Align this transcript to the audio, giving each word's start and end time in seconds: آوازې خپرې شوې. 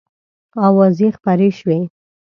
آوازې 0.67 1.07
خپرې 1.17 1.49
شوې. 1.57 1.79